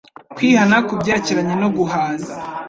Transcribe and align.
kwihana 0.35 0.77
ku 0.87 0.93
byerekeranye 0.99 1.55
no 1.61 1.69
guhaza 1.75 2.33